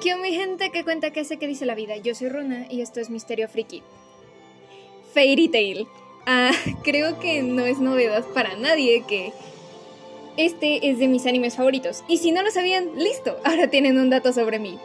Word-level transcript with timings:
¿Qué 0.00 0.16
mi 0.16 0.32
gente 0.32 0.70
que 0.70 0.82
cuenta 0.82 1.10
qué 1.10 1.24
sé 1.26 1.36
que 1.36 1.46
dice 1.46 1.66
la 1.66 1.74
vida? 1.74 1.94
Yo 1.98 2.14
soy 2.14 2.30
Runa 2.30 2.66
y 2.70 2.80
esto 2.80 3.00
es 3.00 3.10
Misterio 3.10 3.48
Friki. 3.48 3.82
Fairy 5.12 5.48
Tail. 5.48 5.86
Ah, 6.24 6.52
creo 6.82 7.20
que 7.20 7.42
no 7.42 7.66
es 7.66 7.80
novedad 7.80 8.24
para 8.32 8.56
nadie 8.56 9.04
que 9.06 9.34
este 10.38 10.88
es 10.88 10.98
de 10.98 11.06
mis 11.06 11.26
animes 11.26 11.56
favoritos. 11.56 12.02
Y 12.08 12.16
si 12.16 12.32
no 12.32 12.42
lo 12.42 12.50
sabían, 12.50 12.88
listo, 12.96 13.36
ahora 13.44 13.68
tienen 13.68 13.98
un 13.98 14.08
dato 14.08 14.32
sobre 14.32 14.58
mí. 14.58 14.78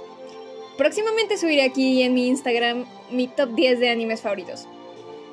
Próximamente 0.77 1.37
subiré 1.37 1.63
aquí 1.63 2.01
en 2.01 2.13
mi 2.13 2.27
Instagram 2.27 2.85
mi 3.09 3.29
top 3.29 3.51
10 3.51 3.79
de 3.79 3.89
animes 3.89 4.21
favoritos. 4.21 4.67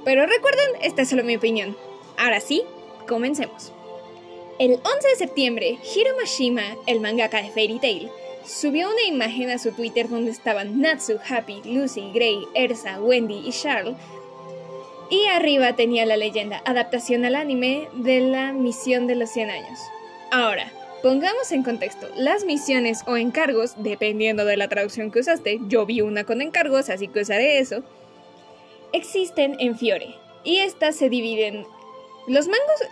Pero 0.04 0.26
recuerden, 0.26 0.68
esta 0.82 1.02
es 1.02 1.08
solo 1.08 1.24
mi 1.24 1.34
opinión. 1.34 1.76
Ahora 2.16 2.38
sí, 2.38 2.62
comencemos. 3.08 3.72
El 4.60 4.74
11 4.74 5.08
de 5.08 5.16
septiembre, 5.16 5.78
Hiro 5.82 6.16
Mashima, 6.16 6.76
el 6.86 7.00
mangaka 7.00 7.42
de 7.42 7.50
Fairy 7.50 7.80
Tail, 7.80 8.10
subió 8.44 8.88
una 8.90 9.02
imagen 9.04 9.50
a 9.50 9.58
su 9.58 9.72
Twitter 9.72 10.08
donde 10.08 10.30
estaban 10.30 10.80
Natsu, 10.80 11.18
Happy, 11.28 11.62
Lucy, 11.64 12.10
Gray, 12.12 12.46
Ersa, 12.54 13.00
Wendy 13.00 13.42
y 13.46 13.50
Charles. 13.50 13.96
Y 15.10 15.26
arriba 15.26 15.76
tenía 15.76 16.06
la 16.06 16.16
leyenda, 16.16 16.62
adaptación 16.64 17.24
al 17.24 17.34
anime 17.34 17.88
de 17.94 18.20
la 18.20 18.52
misión 18.52 19.06
de 19.06 19.14
los 19.14 19.30
100 19.30 19.50
años. 19.50 19.78
Ahora, 20.30 20.72
pongamos 21.02 21.52
en 21.52 21.62
contexto, 21.62 22.08
las 22.16 22.44
misiones 22.44 23.02
o 23.06 23.16
encargos, 23.16 23.74
dependiendo 23.76 24.44
de 24.44 24.56
la 24.56 24.68
traducción 24.68 25.10
que 25.10 25.20
usaste, 25.20 25.60
yo 25.68 25.84
vi 25.84 26.00
una 26.00 26.24
con 26.24 26.40
encargos, 26.40 26.88
así 26.88 27.08
que 27.08 27.20
usaré 27.20 27.58
eso, 27.58 27.82
existen 28.92 29.56
en 29.58 29.76
Fiore. 29.76 30.14
Y 30.44 30.58
estas 30.58 30.96
se 30.96 31.08
dividen... 31.08 31.66
Los, 32.28 32.48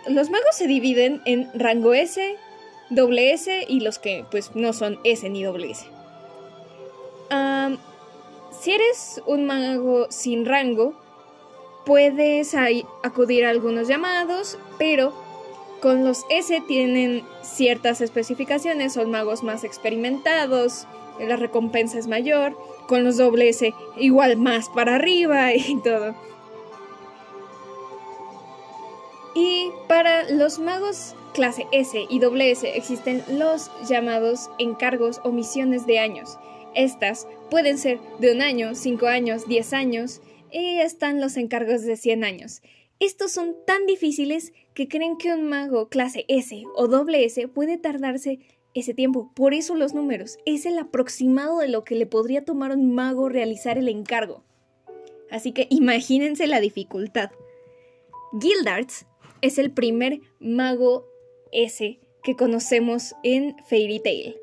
los 0.07 0.29
magos 0.29 0.55
se 0.55 0.67
dividen 0.67 1.21
en 1.25 1.49
rango 1.53 1.93
S, 1.93 2.35
doble 2.91 3.31
S 3.33 3.65
y 3.67 3.79
los 3.79 3.97
que 3.97 4.25
pues 4.29 4.51
no 4.53 4.73
son 4.73 4.99
S 5.03 5.27
ni 5.29 5.43
doble 5.43 5.71
S. 5.71 5.85
si 8.59 8.71
eres 8.71 9.21
un 9.25 9.45
mago 9.45 10.07
sin 10.11 10.45
rango, 10.45 10.93
puedes 11.85 12.53
acudir 13.01 13.45
a 13.45 13.49
algunos 13.49 13.87
llamados, 13.87 14.59
pero 14.77 15.13
con 15.81 16.03
los 16.03 16.25
S 16.29 16.61
tienen 16.67 17.23
ciertas 17.41 18.01
especificaciones, 18.01 18.93
son 18.93 19.09
magos 19.09 19.41
más 19.41 19.63
experimentados, 19.63 20.85
la 21.19 21.37
recompensa 21.37 21.97
es 21.97 22.07
mayor, 22.07 22.55
con 22.87 23.03
los 23.03 23.17
doble 23.17 23.49
S 23.49 23.73
igual 23.97 24.37
más 24.37 24.69
para 24.69 24.95
arriba 24.95 25.53
y 25.55 25.81
todo. 25.81 26.13
Y 29.33 29.71
para 29.87 30.29
los 30.29 30.59
magos 30.59 31.15
clase 31.31 31.65
S 31.71 31.97
y 32.09 32.21
S 32.41 32.77
existen 32.77 33.23
los 33.29 33.71
llamados 33.87 34.49
encargos 34.59 35.21
o 35.23 35.31
misiones 35.31 35.85
de 35.85 35.99
años. 35.99 36.37
Estas 36.75 37.27
pueden 37.49 37.77
ser 37.77 37.99
de 38.19 38.31
un 38.31 38.41
año, 38.41 38.75
cinco 38.75 39.07
años, 39.07 39.47
diez 39.47 39.73
años 39.73 40.21
y 40.51 40.79
están 40.79 41.21
los 41.21 41.37
encargos 41.37 41.83
de 41.83 41.97
100 41.97 42.23
años. 42.23 42.61
Estos 42.99 43.31
son 43.31 43.55
tan 43.65 43.85
difíciles 43.85 44.53
que 44.73 44.87
creen 44.87 45.17
que 45.17 45.33
un 45.33 45.47
mago 45.47 45.89
clase 45.89 46.25
S 46.27 46.63
o 46.75 47.07
S 47.09 47.47
puede 47.47 47.77
tardarse 47.77 48.39
ese 48.73 48.93
tiempo. 48.93 49.31
Por 49.33 49.53
eso 49.53 49.75
los 49.75 49.93
números. 49.93 50.37
Es 50.45 50.65
el 50.65 50.77
aproximado 50.77 51.59
de 51.59 51.67
lo 51.67 51.83
que 51.83 51.95
le 51.95 52.05
podría 52.05 52.45
tomar 52.45 52.71
un 52.71 52.93
mago 52.93 53.27
realizar 53.27 53.77
el 53.77 53.89
encargo. 53.89 54.43
Así 55.29 55.51
que 55.51 55.67
imagínense 55.69 56.47
la 56.47 56.59
dificultad. 56.59 57.31
Gildarts 58.39 59.05
es 59.41 59.57
el 59.57 59.71
primer 59.71 60.21
mago 60.39 61.05
S 61.51 61.99
que 62.23 62.35
conocemos 62.35 63.15
en 63.23 63.55
Fairy 63.65 63.99
Tail. 63.99 64.37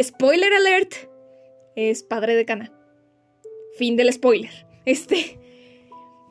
Spoiler 0.00 0.52
alert, 0.52 0.94
es 1.76 2.02
padre 2.02 2.34
de 2.34 2.44
Cana. 2.44 2.72
Fin 3.76 3.96
del 3.96 4.12
spoiler. 4.12 4.50
Este. 4.84 5.38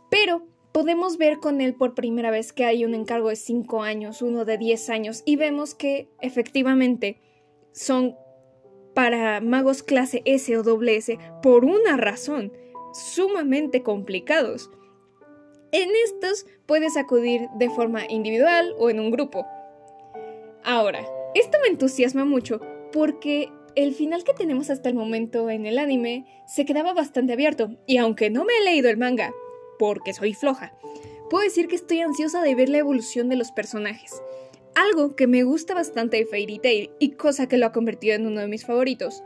Pero 0.09 0.45
podemos 0.73 1.17
ver 1.17 1.38
con 1.39 1.61
él 1.61 1.73
por 1.73 1.95
primera 1.95 2.31
vez 2.31 2.51
que 2.51 2.66
hay 2.66 2.83
un 2.83 2.94
encargo 2.94 3.29
de 3.29 3.38
5 3.38 3.81
años, 3.81 4.22
uno 4.22 4.44
de 4.44 4.57
10 4.57 4.89
años, 4.89 5.23
y 5.25 5.38
vemos 5.38 5.73
que 5.73 6.09
efectivamente 6.19 7.22
son 7.72 8.17
para 8.94 9.39
magos 9.39 9.83
clase 9.83 10.22
S 10.25 10.57
o 10.57 10.63
doble 10.63 10.97
S 10.97 11.17
por 11.41 11.63
una 11.63 11.95
razón 11.95 12.51
sumamente 12.94 13.83
complicados. 13.83 14.69
En 15.72 15.89
estos 16.06 16.45
puedes 16.66 16.97
acudir 16.97 17.47
de 17.57 17.69
forma 17.69 18.06
individual 18.09 18.75
o 18.77 18.89
en 18.89 19.00
un 19.00 19.11
grupo. 19.11 19.45
Ahora, 20.63 21.05
esto 21.33 21.57
me 21.63 21.69
entusiasma 21.69 22.25
mucho 22.25 22.59
porque 22.91 23.49
el 23.75 23.94
final 23.94 24.23
que 24.23 24.33
tenemos 24.33 24.69
hasta 24.69 24.89
el 24.89 24.95
momento 24.95 25.49
en 25.49 25.66
el 25.66 25.79
anime 25.79 26.25
se 26.45 26.66
quedaba 26.66 26.94
bastante 26.94 27.33
abierto, 27.33 27.69
y 27.85 27.97
aunque 27.97 28.29
no 28.29 28.44
me 28.44 28.53
he 28.57 28.63
leído 28.66 28.89
el 28.89 28.97
manga, 28.97 29.33
porque 29.79 30.13
soy 30.13 30.33
floja, 30.33 30.73
puedo 31.29 31.44
decir 31.44 31.67
que 31.67 31.75
estoy 31.75 32.01
ansiosa 32.01 32.41
de 32.41 32.53
ver 32.53 32.69
la 32.69 32.79
evolución 32.79 33.29
de 33.29 33.38
los 33.38 33.51
personajes. 33.51 34.21
Algo 34.75 35.16
que 35.16 35.27
me 35.27 35.44
gusta 35.44 35.73
bastante 35.73 36.17
de 36.17 36.25
Fairy 36.25 36.59
Tail, 36.59 36.91
y 37.00 37.11
cosa 37.11 37.47
que 37.47 37.57
lo 37.57 37.66
ha 37.66 37.71
convertido 37.71 38.16
en 38.16 38.27
uno 38.27 38.41
de 38.41 38.47
mis 38.47 38.66
favoritos, 38.66 39.23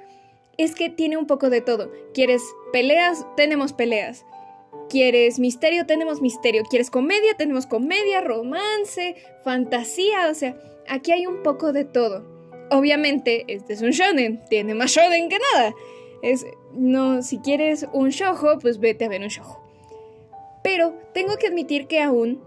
es 0.57 0.75
que 0.75 0.89
tiene 0.89 1.17
un 1.17 1.27
poco 1.27 1.49
de 1.49 1.61
todo. 1.61 1.91
¿Quieres 2.13 2.41
peleas? 2.71 3.25
Tenemos 3.35 3.73
peleas. 3.73 4.25
¿Quieres 4.89 5.39
misterio? 5.39 5.85
Tenemos 5.85 6.21
misterio. 6.21 6.63
¿Quieres 6.69 6.89
comedia? 6.89 7.35
Tenemos 7.37 7.65
comedia, 7.65 8.21
romance, 8.21 9.15
fantasía, 9.43 10.29
o 10.29 10.33
sea, 10.33 10.57
aquí 10.87 11.11
hay 11.11 11.25
un 11.25 11.43
poco 11.43 11.73
de 11.73 11.85
todo. 11.85 12.23
Obviamente, 12.71 13.45
este 13.47 13.73
es 13.73 13.81
un 13.81 13.91
shonen, 13.91 14.43
tiene 14.49 14.73
más 14.73 14.91
shonen 14.91 15.29
que 15.29 15.37
nada. 15.53 15.73
Es, 16.21 16.45
no, 16.73 17.21
si 17.21 17.39
quieres 17.39 17.87
un 17.93 18.09
shojo, 18.09 18.57
pues 18.59 18.79
vete 18.79 19.05
a 19.05 19.09
ver 19.09 19.21
un 19.21 19.27
shojo. 19.27 19.61
Pero 20.63 20.93
tengo 21.13 21.37
que 21.37 21.47
admitir 21.47 21.87
que 21.87 22.01
aún, 22.01 22.41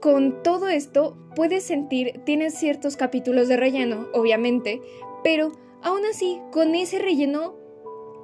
con 0.00 0.42
todo 0.42 0.68
esto, 0.68 1.16
puedes 1.34 1.64
sentir, 1.64 2.20
tienes 2.24 2.54
ciertos 2.54 2.96
capítulos 2.96 3.48
de 3.48 3.56
relleno, 3.56 4.08
obviamente, 4.12 4.82
pero 5.24 5.52
aún 5.82 6.04
así, 6.04 6.38
con 6.52 6.74
ese 6.74 6.98
relleno 6.98 7.56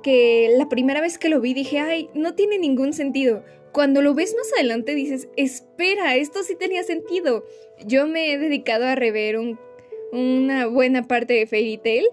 que 0.04 0.54
la 0.56 0.68
primera 0.68 1.00
vez 1.00 1.18
que 1.18 1.28
lo 1.28 1.40
vi 1.40 1.52
dije, 1.52 1.80
ay, 1.80 2.10
no 2.14 2.36
tiene 2.36 2.58
ningún 2.58 2.92
sentido. 2.92 3.42
Cuando 3.72 4.02
lo 4.02 4.14
ves 4.14 4.36
más 4.38 4.52
adelante 4.52 4.94
dices, 4.94 5.28
espera, 5.36 6.14
esto 6.14 6.44
sí 6.44 6.54
tenía 6.54 6.84
sentido. 6.84 7.44
Yo 7.84 8.06
me 8.06 8.32
he 8.32 8.38
dedicado 8.38 8.84
a 8.84 8.94
rever 8.94 9.38
un 9.38 9.58
una 10.14 10.66
buena 10.66 11.02
parte 11.02 11.34
de 11.34 11.46
Fairy 11.46 11.78
Tail. 11.78 12.06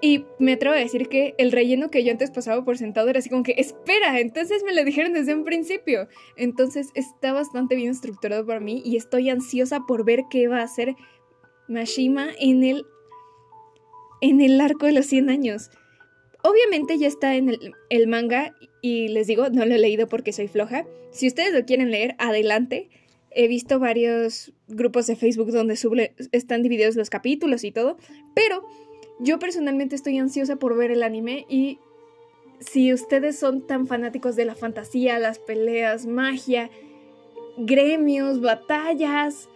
Y 0.00 0.26
me 0.38 0.52
atrevo 0.52 0.74
a 0.74 0.78
decir 0.78 1.08
que 1.08 1.34
el 1.38 1.50
relleno 1.50 1.90
que 1.90 2.04
yo 2.04 2.12
antes 2.12 2.30
pasaba 2.30 2.62
por 2.64 2.76
sentado 2.76 3.08
era 3.08 3.20
así 3.20 3.30
como 3.30 3.42
que, 3.42 3.54
espera, 3.56 4.20
entonces 4.20 4.62
me 4.62 4.74
lo 4.74 4.84
dijeron 4.84 5.14
desde 5.14 5.34
un 5.34 5.44
principio. 5.44 6.08
Entonces 6.36 6.90
está 6.94 7.32
bastante 7.32 7.74
bien 7.74 7.90
estructurado 7.90 8.44
para 8.44 8.60
mí 8.60 8.82
y 8.84 8.96
estoy 8.96 9.30
ansiosa 9.30 9.80
por 9.86 10.04
ver 10.04 10.24
qué 10.30 10.46
va 10.46 10.60
a 10.60 10.64
hacer 10.64 10.94
Mashima 11.68 12.28
en 12.38 12.64
el, 12.64 12.84
en 14.20 14.42
el 14.42 14.60
arco 14.60 14.84
de 14.86 14.92
los 14.92 15.06
100 15.06 15.30
años. 15.30 15.70
Obviamente 16.46 16.98
ya 16.98 17.08
está 17.08 17.36
en 17.36 17.58
el, 17.88 18.06
manga 18.06 18.54
y 18.82 19.08
les 19.08 19.26
digo, 19.26 19.48
no 19.48 19.64
lo 19.64 19.74
he 19.74 19.78
leído 19.78 20.08
porque 20.08 20.30
soy 20.30 20.46
floja. 20.46 20.84
Si 21.10 21.26
ustedes 21.26 21.54
lo 21.54 21.64
quieren 21.64 21.90
leer, 21.90 22.14
adelante 22.18 22.90
he 23.30 23.48
visto 23.48 23.78
varios 23.78 24.52
grupos 24.68 25.06
de 25.06 25.16
Facebook 25.16 25.52
donde 25.52 25.78
están 26.32 26.62
divididos 26.62 26.96
los 26.96 27.08
capítulos 27.08 27.64
y 27.64 27.72
todo, 27.72 27.96
pero 28.34 28.62
yo 29.20 29.38
personalmente 29.38 29.96
estoy 29.96 30.18
ansiosa 30.18 30.56
por 30.56 30.76
ver 30.76 30.90
el 30.90 31.02
anime 31.02 31.46
y 31.48 31.78
si 32.60 32.92
ustedes 32.92 33.38
son 33.38 33.66
tan 33.66 33.86
fanáticos 33.86 34.36
de 34.36 34.44
la 34.44 34.54
fantasía, 34.54 35.18
las 35.18 35.38
peleas, 35.38 36.04
magia, 36.04 36.68
gremios, 37.56 38.42
batallas, 38.42 39.48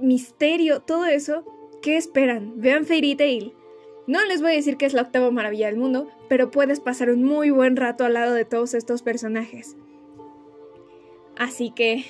misterio, 0.00 0.80
todo 0.80 1.06
eso, 1.06 1.44
¿qué 1.80 1.96
esperan? 1.96 2.60
Vean 2.60 2.86
Fairy 2.86 3.14
Tail. 3.14 3.52
No 4.08 4.24
les 4.24 4.40
voy 4.40 4.52
a 4.52 4.54
decir 4.54 4.78
que 4.78 4.86
es 4.86 4.94
la 4.94 5.02
octava 5.02 5.30
maravilla 5.30 5.66
del 5.66 5.76
mundo, 5.76 6.08
pero 6.30 6.50
puedes 6.50 6.80
pasar 6.80 7.10
un 7.10 7.22
muy 7.22 7.50
buen 7.50 7.76
rato 7.76 8.06
al 8.06 8.14
lado 8.14 8.32
de 8.32 8.46
todos 8.46 8.72
estos 8.72 9.02
personajes. 9.02 9.76
Así 11.36 11.70
que 11.70 12.06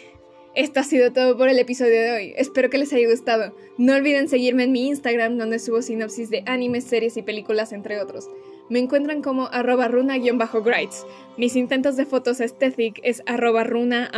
esto 0.54 0.78
ha 0.78 0.84
sido 0.84 1.12
todo 1.12 1.36
por 1.36 1.48
el 1.48 1.58
episodio 1.58 2.00
de 2.00 2.12
hoy. 2.12 2.34
Espero 2.36 2.70
que 2.70 2.78
les 2.78 2.92
haya 2.92 3.10
gustado. 3.10 3.52
No 3.78 3.96
olviden 3.96 4.28
seguirme 4.28 4.62
en 4.62 4.70
mi 4.70 4.86
Instagram 4.86 5.38
donde 5.38 5.58
subo 5.58 5.82
sinopsis 5.82 6.30
de 6.30 6.44
animes, 6.46 6.84
series 6.84 7.16
y 7.16 7.22
películas 7.22 7.72
entre 7.72 8.00
otros. 8.00 8.30
Me 8.70 8.78
encuentran 8.78 9.20
como 9.20 9.48
arroba 9.48 9.88
runa-grites. 9.88 11.04
Mis 11.36 11.56
intentos 11.56 11.96
de 11.96 12.06
fotos 12.06 12.40
aesthetic 12.40 13.00
es 13.02 13.24
arroba 13.26 13.64
runa. 13.64 14.08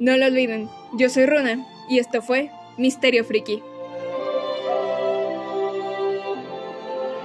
No 0.00 0.16
lo 0.16 0.26
olviden, 0.26 0.68
yo 0.96 1.08
soy 1.08 1.26
Runa 1.26 1.66
y 1.90 1.98
esto 1.98 2.22
fue 2.22 2.50
Misterio 2.76 3.24
Friki. 3.24 3.62